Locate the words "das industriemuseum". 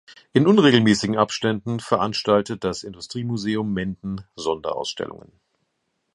2.63-3.71